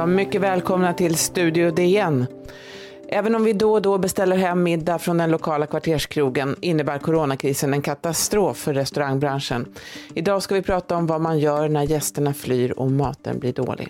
[0.00, 2.26] jag mycket välkomna till Studio DN.
[3.08, 7.74] Även om vi då och då beställer hem middag från den lokala kvarterskrogen innebär coronakrisen
[7.74, 9.74] en katastrof för restaurangbranschen.
[10.14, 13.88] Idag ska vi prata om vad man gör när gästerna flyr och maten blir dålig.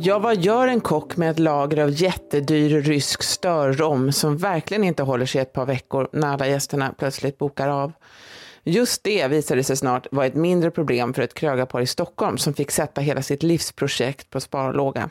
[0.00, 5.02] Ja, vad gör en kock med ett lager av jättedyr rysk störrom som verkligen inte
[5.02, 7.92] håller sig ett par veckor när alla gästerna plötsligt bokar av?
[8.68, 12.54] Just det visade sig snart vara ett mindre problem för ett krögarpar i Stockholm som
[12.54, 15.10] fick sätta hela sitt livsprojekt på sparlåga.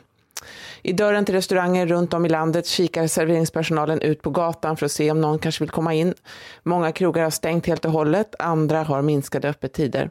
[0.82, 4.92] I dörren till restauranger runt om i landet kikar serveringspersonalen ut på gatan för att
[4.92, 6.14] se om någon kanske vill komma in.
[6.62, 10.10] Många krogar har stängt helt och hållet, andra har minskade öppettider.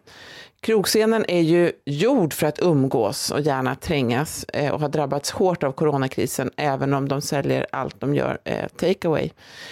[0.62, 5.64] Krogscenen är ju gjord för att umgås och gärna trängas eh, och har drabbats hårt
[5.64, 9.30] av coronakrisen, även om de säljer allt de gör eh, takeaway.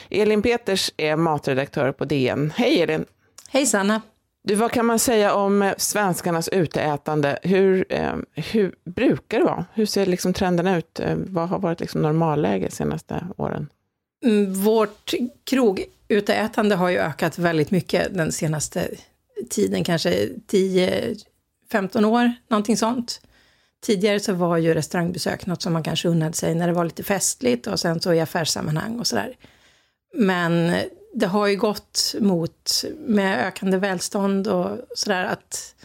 [0.10, 2.54] Elin Peters är matredaktör på DN.
[2.56, 3.06] Hej Elin!
[3.50, 4.02] Hej Sanna!
[4.44, 7.40] Du, vad kan man säga om eh, svenskarnas uteätande?
[7.44, 9.66] Hur, eh, hur brukar det vara?
[9.74, 11.00] Hur ser liksom trenderna ut?
[11.00, 13.70] Eh, vad har varit liksom normalläge de senaste åren?
[14.26, 18.90] Mm, vårt kroguteätande har ju ökat väldigt mycket den senaste
[19.50, 23.22] tiden, kanske 10-15 år, någonting sånt.
[23.86, 27.04] Tidigare så var ju restaurangbesök något som man kanske unnade sig när det var lite
[27.04, 29.38] festligt och sen så i affärssammanhang och sådär.
[30.14, 30.76] Men
[31.16, 35.76] det har ju gått mot, med ökande välstånd och sådär, att,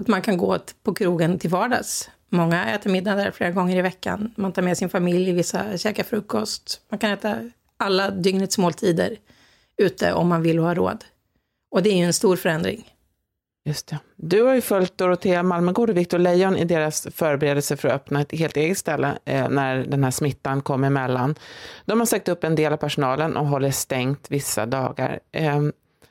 [0.00, 2.10] att man kan gå på krogen till vardags.
[2.28, 4.34] Många äter middag där flera gånger i veckan.
[4.36, 6.80] Man tar med sin familj, vissa käkar frukost.
[6.88, 9.16] Man kan äta alla dygnets måltider
[9.76, 11.04] ute om man vill och har råd.
[11.70, 12.95] Och det är ju en stor förändring.
[13.66, 13.98] Just det.
[14.16, 18.20] Du har ju följt Dorotea Malmegård och Victor Lejon i deras förberedelse för att öppna
[18.20, 21.34] ett helt eget ställe eh, när den här smittan kom emellan.
[21.84, 25.20] De har sagt upp en del av personalen och håller stängt vissa dagar.
[25.32, 25.62] Eh,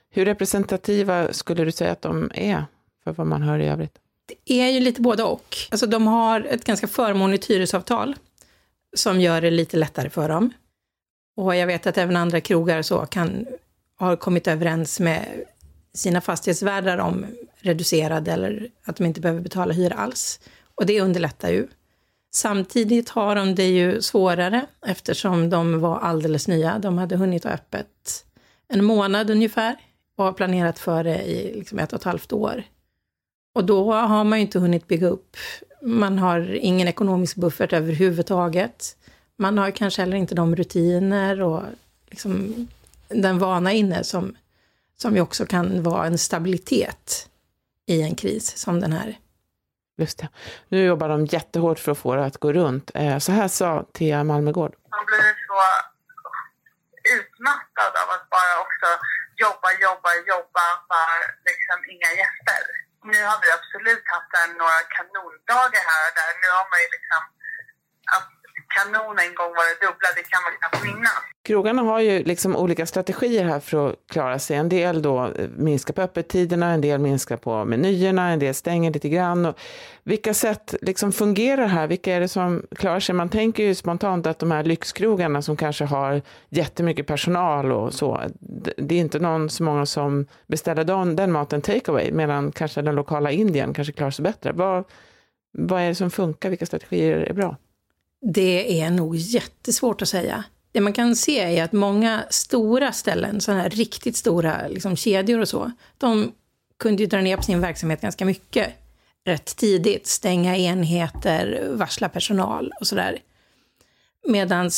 [0.09, 2.65] hur representativa skulle du säga att de är
[3.03, 3.95] för vad man hör i övrigt?
[4.27, 5.57] Det är ju lite både och.
[5.71, 8.15] Alltså de har ett ganska förmånligt hyresavtal
[8.95, 10.53] som gör det lite lättare för dem.
[11.37, 13.45] Och jag vet att även andra krogar så kan,
[13.97, 15.45] har kommit överens med
[15.95, 17.25] sina fastighetsvärdar om
[17.59, 20.39] reducerad eller att de inte behöver betala hyra alls.
[20.75, 21.67] Och det underlättar ju.
[22.33, 26.79] Samtidigt har de det ju svårare eftersom de var alldeles nya.
[26.79, 28.25] De hade hunnit ha öppet
[28.67, 29.75] en månad ungefär
[30.17, 32.63] och har planerat för det i liksom ett och ett halvt år.
[33.55, 35.37] Och då har man ju inte hunnit bygga upp.
[35.81, 38.97] Man har ingen ekonomisk buffert överhuvudtaget.
[39.37, 41.61] Man har kanske heller inte de rutiner och
[42.09, 42.67] liksom
[43.07, 44.35] den vana inne som
[44.97, 47.29] som ju också kan vara en stabilitet
[47.85, 49.17] i en kris som den här.
[49.97, 50.29] Just det.
[50.69, 52.91] Nu jobbar de jättehårt för att få det att gå runt.
[52.93, 54.73] Eh, så här sa Thea Malmegård.
[54.89, 55.59] Man blir så
[57.17, 58.89] utmattad av att bara också
[59.43, 61.17] jobba, jobba, jobba för
[61.49, 62.61] liksom inga gäster.
[63.11, 66.31] Nu har vi absolut haft några kanondagar här och där.
[66.43, 67.21] Nu har man ju liksom
[68.15, 68.44] att
[68.75, 71.19] kanon en gång var det dubbla, det kan man knappt minnas.
[71.45, 74.57] Krogarna har ju liksom olika strategier här för att klara sig.
[74.57, 79.09] En del då minskar på öppettiderna, en del minskar på menyerna, en del stänger lite
[79.09, 79.45] grann.
[79.45, 79.59] Och
[80.03, 81.87] vilka sätt liksom fungerar här?
[81.87, 83.15] Vilka är det som klarar sig?
[83.15, 88.21] Man tänker ju spontant att de här lyxkrogarna som kanske har jättemycket personal och så,
[88.77, 92.95] det är inte någon så många som beställer den, den maten takeaway, medan kanske den
[92.95, 94.51] lokala Indien kanske klarar sig bättre.
[94.51, 94.83] Vad,
[95.57, 96.49] vad är det som funkar?
[96.49, 97.55] Vilka strategier är bra?
[98.33, 100.43] Det är nog jättesvårt att säga.
[100.71, 105.39] Det man kan se är att många stora ställen, sådana här riktigt stora liksom, kedjor
[105.39, 106.31] och så, de
[106.77, 108.73] kunde ju dra ner på sin verksamhet ganska mycket
[109.25, 110.07] rätt tidigt.
[110.07, 113.19] Stänga enheter, varsla personal och sådär.
[114.27, 114.71] Medan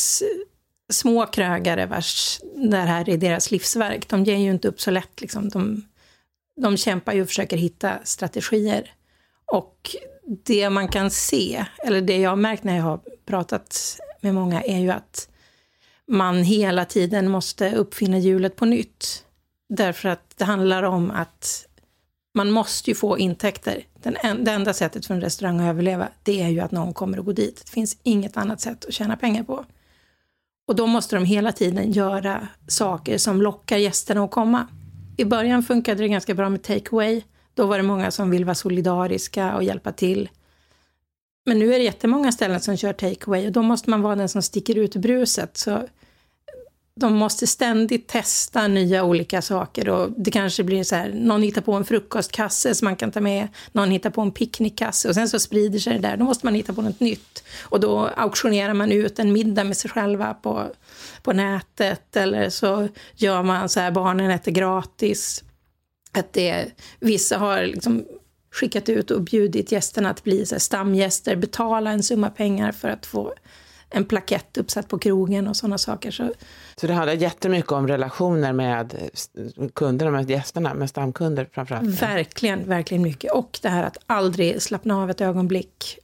[0.93, 5.21] små krögare vars det här är deras livsverk, de ger ju inte upp så lätt.
[5.21, 5.49] Liksom.
[5.49, 5.85] De,
[6.61, 8.93] de kämpar ju och försöker hitta strategier.
[9.45, 9.95] Och
[10.27, 14.61] det man kan se, eller det jag har märkt när jag har pratat med många,
[14.61, 15.29] är ju att
[16.07, 19.25] man hela tiden måste uppfinna hjulet på nytt.
[19.69, 21.67] Därför att det handlar om att
[22.33, 23.83] man måste ju få intäkter.
[24.01, 27.19] Den, det enda sättet för en restaurang att överleva, det är ju att någon kommer
[27.19, 27.61] och går dit.
[27.65, 29.65] Det finns inget annat sätt att tjäna pengar på.
[30.67, 34.67] Och då måste de hela tiden göra saker som lockar gästerna att komma.
[35.17, 37.23] I början funkade det ganska bra med takeaway.
[37.57, 40.29] Då var det många som vill vara solidariska och hjälpa till.
[41.45, 44.29] Men nu är det jättemånga ställen som kör takeaway och då måste man vara den
[44.29, 45.57] som sticker ut bruset.
[45.57, 45.87] Så
[46.95, 51.61] de måste ständigt testa nya olika saker och det kanske blir så här, någon hittar
[51.61, 55.29] på en frukostkasse som man kan ta med, någon hittar på en picknickkasse och sen
[55.29, 56.17] så sprider sig det där.
[56.17, 59.77] Då måste man hitta på något nytt och då auktionerar man ut en middag med
[59.77, 60.65] sig själva på,
[61.23, 65.43] på nätet eller så gör man så här, barnen äter gratis
[66.11, 68.05] att det, vissa har liksom
[68.51, 73.05] skickat ut och bjudit gästerna att bli så stamgäster, betala en summa pengar för att
[73.05, 73.33] få
[73.89, 76.11] en plakett uppsatt på krogen och sådana saker.
[76.11, 76.33] Så,
[76.75, 79.09] så det handlar jättemycket om relationer med
[79.73, 82.01] kunderna, med gästerna, med stamkunder framförallt?
[82.01, 83.31] Verkligen, verkligen mycket.
[83.31, 85.99] Och det här att aldrig slappna av ett ögonblick,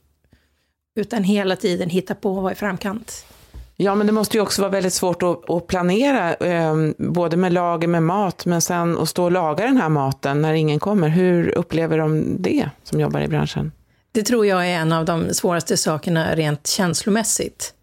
[0.96, 3.26] utan hela tiden hitta på och vara i framkant.
[3.76, 7.52] Ja, men det måste ju också vara väldigt svårt att, att planera, eh, både med
[7.52, 11.08] lager med mat, men sen att stå och laga den här maten när ingen kommer.
[11.08, 13.72] Hur upplever de det som jobbar i branschen?
[14.12, 17.74] Det tror jag är en av de svåraste sakerna rent känslomässigt.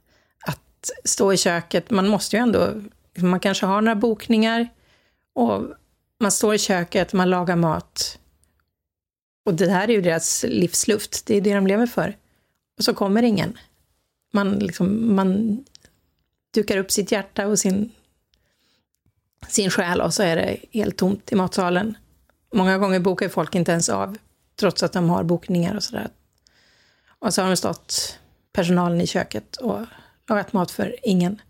[0.48, 2.68] Att stå i köket, man måste ju ändå,
[3.18, 4.68] man kanske har några bokningar
[5.36, 5.64] och
[6.20, 8.20] man står i köket, man lagar mat.
[9.46, 12.16] Och det här är ju deras livsluft, det är det de lever för.
[12.78, 13.58] Och så kommer ingen.
[14.34, 15.60] Man, liksom, man
[16.54, 17.92] dukar upp sitt hjärta och sin,
[19.48, 21.98] sin själ och så är det helt tomt i matsalen.
[22.54, 24.18] Många gånger bokar folk inte ens av,
[24.60, 26.10] trots att de har bokningar och sådär.
[27.20, 28.20] Och så har de stått
[28.54, 29.80] personalen i köket och
[30.30, 31.42] lagat mat för ingen.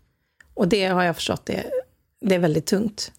[0.54, 1.64] Och det har jag förstått, det,
[2.20, 3.12] det är väldigt tungt.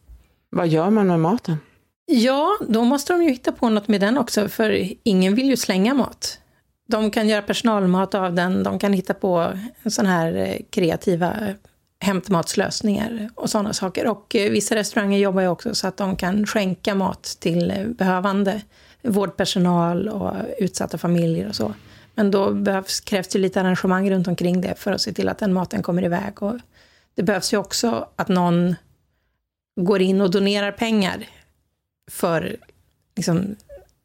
[0.49, 1.57] Vad gör man med maten?
[2.05, 5.57] Ja, då måste de ju hitta på något med den också, för ingen vill ju
[5.57, 6.39] slänga mat.
[6.87, 11.33] De kan göra personalmat av den, de kan hitta på sådana här eh, kreativa
[12.03, 14.07] hämtmatslösningar och sådana saker.
[14.07, 17.87] Och eh, vissa restauranger jobbar ju också så att de kan skänka mat till eh,
[17.87, 18.61] behövande,
[19.01, 21.73] vårdpersonal och utsatta familjer och så.
[22.15, 25.37] Men då behövs, krävs det lite arrangemang runt omkring det för att se till att
[25.37, 26.43] den maten kommer iväg.
[26.43, 26.59] Och
[27.15, 28.75] det behövs ju också att någon
[29.81, 31.27] går in och donerar pengar
[32.11, 32.57] för,
[33.15, 33.55] liksom,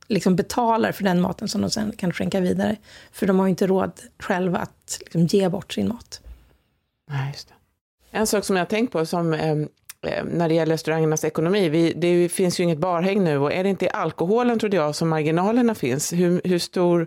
[0.08, 2.76] liksom betalar för den maten som de sen kan skänka vidare.
[3.12, 6.20] För de har ju inte råd själva att liksom, ge bort sin mat.
[7.10, 7.54] Nej, just det.
[8.10, 9.56] En sak som jag har tänkt på som eh,
[10.24, 13.70] när det gäller restaurangernas ekonomi, vi, det finns ju inget barhäng nu och är det
[13.70, 16.12] inte i alkoholen trodde jag som marginalerna finns?
[16.12, 17.06] Hur, hur stor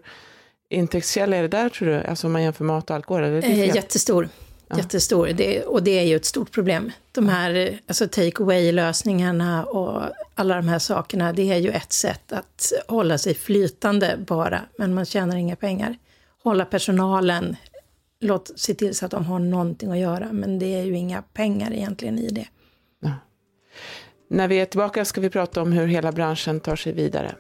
[0.69, 3.21] intäktskälla är det där tror du, alltså om man jämför mat och alkohol?
[3.21, 4.30] Det eh, jättestor.
[4.68, 4.77] Ja.
[4.77, 6.92] Jättestor, det, och det är ju ett stort problem.
[7.12, 10.01] De här alltså take away-lösningarna och
[10.36, 14.94] alla de här sakerna, det är ju ett sätt att hålla sig flytande bara, men
[14.94, 15.95] man tjänar inga pengar.
[16.44, 17.56] Hålla personalen
[18.21, 21.21] låt se till så att de har någonting att göra, men det är ju inga
[21.21, 22.47] pengar egentligen i det.
[23.00, 23.12] Ja.
[24.27, 27.35] När vi är tillbaka ska vi prata om hur hela branschen tar sig vidare.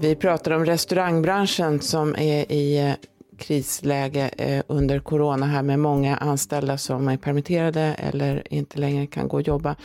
[0.00, 2.94] Vi pratar om restaurangbranschen som är i eh,
[3.38, 9.28] krisläge eh, under corona här med många anställda som är permitterade eller inte längre kan
[9.28, 9.76] gå och jobba.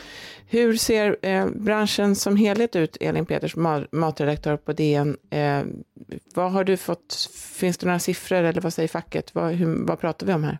[0.48, 3.56] Hur ser eh, branschen som helhet ut, Elin Peters,
[3.92, 5.18] matredaktör på DN?
[5.30, 5.64] Eh,
[6.34, 9.36] vad har du fått, finns det några siffror eller vad säger facket?
[9.36, 10.60] Vad, hur, vad pratar vi om här?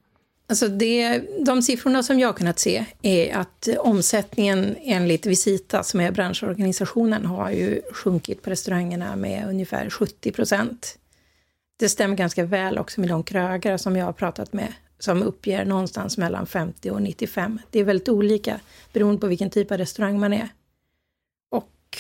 [0.50, 6.00] Alltså det, de siffrorna som jag har kunnat se är att omsättningen enligt Visita, som
[6.00, 10.98] är branschorganisationen, har ju sjunkit på restaurangerna med ungefär 70 procent
[11.80, 15.66] det stämmer ganska väl också med de krögare som jag har pratat med, som uppger
[15.66, 17.60] någonstans mellan 50 och 95.
[17.72, 18.60] Det är väldigt olika
[18.94, 20.50] beroende på vilken typ av restaurang man är.
[21.52, 21.98] Och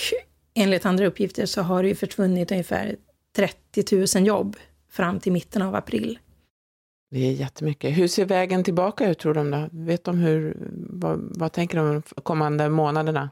[0.53, 2.95] enligt andra uppgifter så har det ju försvunnit ungefär
[3.35, 4.55] 30 000 jobb
[4.89, 6.19] fram till mitten av april.
[7.11, 7.97] Det är jättemycket.
[7.97, 9.69] Hur ser vägen tillbaka ut tror de då?
[9.71, 10.57] Vet de hur,
[10.89, 13.29] vad, vad tänker de de kommande månaderna?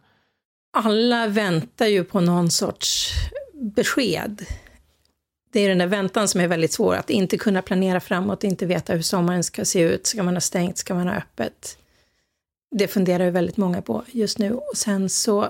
[0.73, 3.11] Alla väntar ju på någon sorts
[3.75, 4.45] besked
[5.57, 8.65] det är den där väntan som är väldigt svår, att inte kunna planera framåt, inte
[8.65, 10.07] veta hur sommaren ska se ut.
[10.07, 10.77] Ska man ha stängt?
[10.77, 11.77] Ska man ha öppet?
[12.75, 14.53] Det funderar ju väldigt många på just nu.
[14.53, 15.49] Och sen så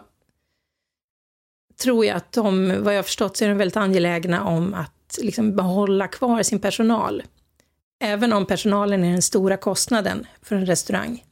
[1.81, 5.19] tror jag att de, vad jag har förstått, så är de väldigt angelägna om att
[5.21, 7.23] liksom behålla kvar sin personal.
[7.99, 11.25] Även om personalen är den stora kostnaden för en restaurang,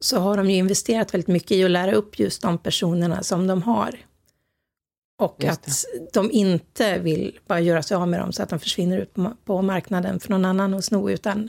[0.00, 3.46] så har de ju investerat väldigt mycket i att lära upp just de personerna som
[3.46, 3.98] de har.
[5.20, 8.98] Och att de inte vill bara göra sig av med dem så att de försvinner
[8.98, 11.48] ut på marknaden för någon annan att sno, utan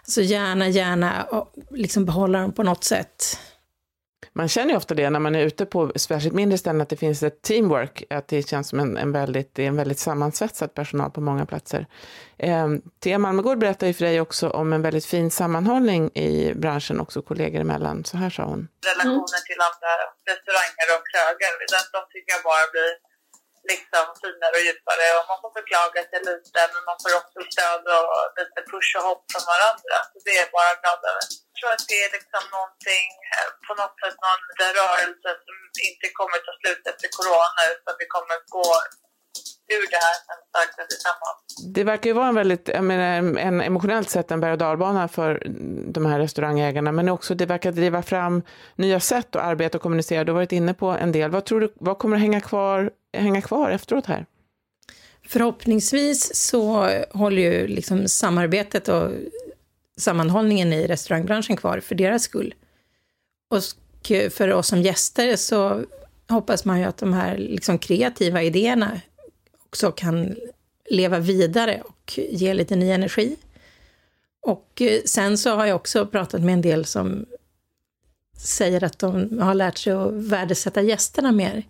[0.00, 1.28] alltså gärna, gärna
[1.70, 3.38] liksom behålla dem på något sätt.
[4.32, 6.96] Man känner ju ofta det när man är ute på särskilt mindre ställen, att det
[6.96, 11.20] finns ett teamwork, att det känns som en, en väldigt, en väldigt sammansvetsad personal på
[11.20, 11.86] många platser.
[12.38, 12.68] Eh,
[13.02, 17.22] Thea Malmegård berättar ju för dig också om en väldigt fin sammanhållning i branschen, också
[17.22, 18.04] kollegor emellan.
[18.04, 18.68] Så här sa hon.
[18.90, 19.92] Relationen till andra
[20.30, 21.54] restauranger och krögare,
[21.92, 23.07] de tycker jag bara blir
[23.72, 25.04] liksom finare och djupare.
[25.18, 28.10] Och man får förklaga sig lite, men man får också stöd och
[28.40, 29.96] lite push och hopp från varandra.
[30.10, 31.24] Så det är jag bara glad över.
[31.48, 34.42] Jag tror att det är liksom någonting, eh, på något sätt någon
[34.80, 35.56] rörelse som
[35.88, 38.68] inte kommer ta slut efter corona, utan vi kommer gå
[39.74, 41.38] ur det här sen starkare tillsammans.
[41.74, 45.08] Det verkar ju vara en väldigt, jag menar, en emotionellt sett en berg och dalbana
[45.08, 45.42] för
[45.92, 48.42] de här restaurangägarna, men också det verkar driva fram
[48.76, 50.24] nya sätt att arbeta och kommunicera.
[50.24, 51.30] Du har varit inne på en del.
[51.30, 54.26] Vad tror du, vad kommer att hänga kvar, hänga kvar efteråt här?
[55.26, 59.10] Förhoppningsvis så håller ju liksom samarbetet och
[59.96, 62.54] sammanhållningen i restaurangbranschen kvar för deras skull.
[63.50, 63.62] Och
[64.30, 65.84] för oss som gäster så
[66.28, 69.00] hoppas man ju att de här liksom kreativa idéerna
[69.66, 70.36] också kan
[70.90, 73.36] leva vidare och ge lite ny energi.
[74.42, 77.26] Och eh, sen så har jag också pratat med en del som
[78.38, 81.62] säger att de har lärt sig att värdesätta gästerna mer.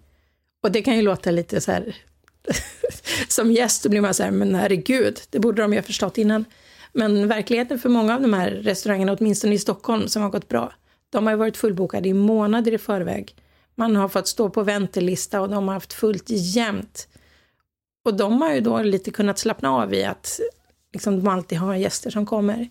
[0.63, 1.97] Och det kan ju låta lite så här,
[3.29, 6.45] som gäst blir man så här, men herregud, det borde de ju ha förstått innan.
[6.93, 10.73] Men verkligheten för många av de här restaurangerna, åtminstone i Stockholm, som har gått bra,
[11.11, 13.35] de har ju varit fullbokade i månader i förväg.
[13.75, 17.09] Man har fått stå på väntelista och de har haft fullt jämt.
[18.05, 20.41] Och de har ju då lite kunnat slappna av i att
[20.93, 22.69] liksom, de alltid har gäster som kommer.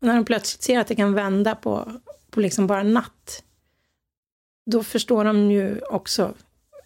[0.00, 1.92] Och när de plötsligt ser att det kan vända på,
[2.30, 3.42] på liksom bara natt,
[4.70, 6.34] då förstår de ju också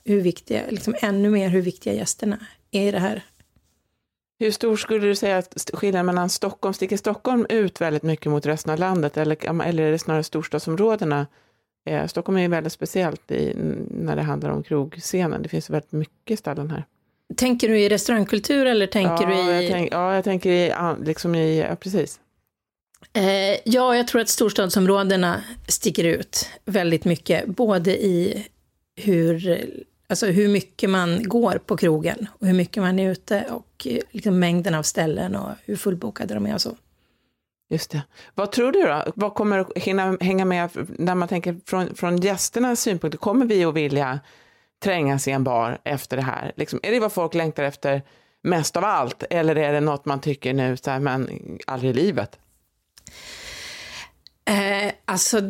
[0.04, 2.38] hur viktiga, liksom ännu mer hur viktiga gästerna
[2.70, 3.24] är i det här.
[4.38, 8.46] Hur stor skulle du säga att skillnaden mellan Stockholm, sticker Stockholm ut väldigt mycket mot
[8.46, 11.26] resten av landet eller, eller är det snarare storstadsområdena?
[11.86, 13.52] Eh, Stockholm är ju väldigt speciellt i,
[13.90, 15.42] när det handlar om krogscenen.
[15.42, 16.84] Det finns väldigt mycket ställen här.
[17.36, 19.62] Tänker du i restaurangkultur eller tänker ja, du i...
[19.62, 20.72] Jag tänk, ja, jag tänker i,
[21.04, 22.20] liksom i, ja, precis.
[23.12, 28.46] Eh, ja, jag tror att storstadsområdena sticker ut väldigt mycket, både i
[29.00, 29.66] hur,
[30.08, 34.38] alltså hur mycket man går på krogen och hur mycket man är ute och liksom
[34.38, 36.76] mängden av ställen och hur fullbokade de är och så.
[37.70, 38.02] Just det.
[38.34, 39.04] Vad tror du då?
[39.14, 43.20] Vad kommer att hinna, hänga med när man tänker från, från gästernas synpunkt?
[43.20, 44.20] Kommer vi att vilja
[44.82, 46.52] trängas i en bar efter det här?
[46.56, 48.02] Liksom, är det vad folk längtar efter
[48.42, 49.24] mest av allt?
[49.30, 51.28] Eller är det något man tycker nu, så här, men
[51.66, 52.38] aldrig i livet?
[54.44, 55.40] Eh, alltså,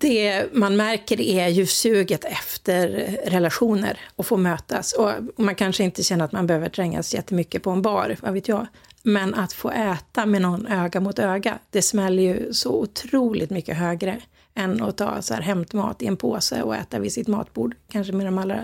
[0.00, 2.88] det man märker är ju suget efter
[3.26, 4.92] relationer och få mötas.
[4.92, 8.48] Och man kanske inte känner att man behöver trängas jättemycket på en bar, vad vet
[8.48, 8.66] jag.
[9.02, 13.76] Men att få äta med någon öga mot öga, det smäller ju så otroligt mycket
[13.76, 14.20] högre
[14.54, 17.76] än att ta så här hämtmat i en påse och äta vid sitt matbord.
[17.90, 18.62] Kanske med de allra,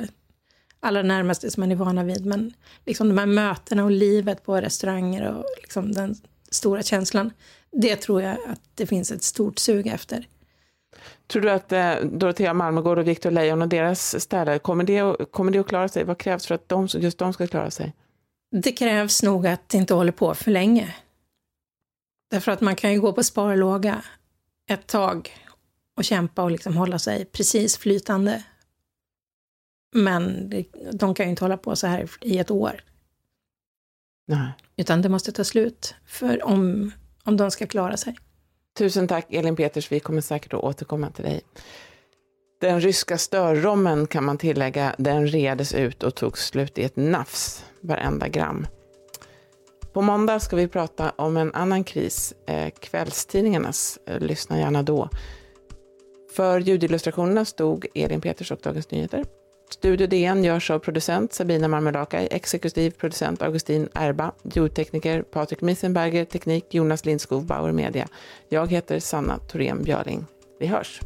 [0.80, 2.26] allra närmaste som man är vana vid.
[2.26, 2.52] Men
[2.86, 6.14] liksom de här mötena och livet på restauranger och liksom den
[6.50, 7.30] stora känslan.
[7.72, 10.26] Det tror jag att det finns ett stort sug efter.
[11.30, 15.52] Tror du att eh, Dorotea Malmegård och Victor Lejon och deras städer, kommer det, kommer
[15.52, 16.04] det att klara sig?
[16.04, 17.92] Vad krävs för att de, just de ska klara sig?
[18.50, 20.94] Det krävs nog att det inte håller på för länge.
[22.30, 24.02] Därför att man kan ju gå på sparlåga
[24.70, 25.30] ett tag
[25.96, 28.44] och kämpa och liksom hålla sig precis flytande.
[29.94, 30.50] Men
[30.92, 32.84] de kan ju inte hålla på så här i ett år.
[34.26, 34.52] Nej.
[34.76, 36.92] Utan det måste ta slut för om,
[37.24, 38.16] om de ska klara sig.
[38.80, 41.40] Tusen tack Elin Peters, vi kommer säkert att återkomma till dig.
[42.60, 47.64] Den ryska störrommen kan man tillägga, den redes ut och tog slut i ett nafs,
[47.80, 48.66] varenda gram.
[49.92, 53.98] På måndag ska vi prata om en annan kris, eh, kvällstidningarnas.
[54.06, 55.08] Eh, lyssna gärna då.
[56.36, 59.24] För ljudillustrationerna stod Elin Peters och Dagens Nyheter.
[59.70, 66.74] Studio DN görs av producent Sabina Marmelakai, exekutiv producent Augustin Erba, ljudtekniker Patrik Miesenberger, teknik
[66.74, 68.08] Jonas Lindskog, Bauer Media.
[68.48, 70.26] Jag heter Sanna Thorén Björling.
[70.58, 71.00] Vi hörs!